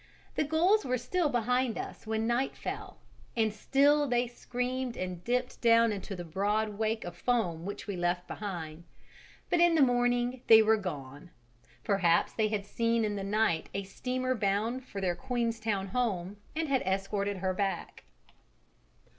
[0.33, 2.97] The gulls were still behind us when night fell,
[3.37, 7.95] and still they screamed and dipped down into the broad wake of foam which we
[7.95, 8.83] left behind;
[9.51, 11.29] but in the morning they were gone:
[11.83, 16.67] perhaps they had seen in the night a steamer bound for their Queenstown home and
[16.67, 18.03] had escorted her back.